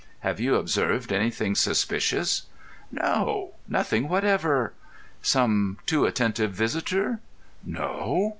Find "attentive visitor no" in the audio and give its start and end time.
6.07-8.29